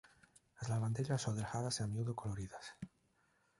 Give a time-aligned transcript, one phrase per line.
[0.61, 2.65] As lavandeiras son delgadas e a miúdo coloridas.